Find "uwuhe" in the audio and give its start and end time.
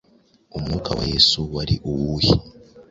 1.89-2.33